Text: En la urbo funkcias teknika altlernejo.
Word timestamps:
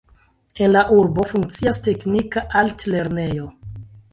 En 0.67 0.71
la 0.75 0.81
urbo 0.95 1.25
funkcias 1.33 1.81
teknika 1.89 2.45
altlernejo. 2.63 3.47